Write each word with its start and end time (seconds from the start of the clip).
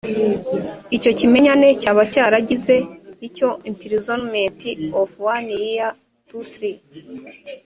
icyo 0.95 1.11
kimenyane 1.19 1.67
cyaba 1.81 2.03
cyaragize 2.13 2.75
icyo 3.27 3.49
imprisonment 3.69 4.59
of 4.99 5.09
one 5.33 5.49
year 5.63 5.89
to 6.29 6.37
three 6.53 6.77